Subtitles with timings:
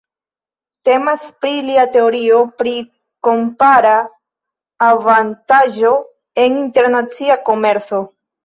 [0.87, 2.73] Temas pri lia teorio pri
[3.29, 3.93] kompara
[4.89, 5.95] avantaĝo
[6.47, 8.05] en internacia komerco.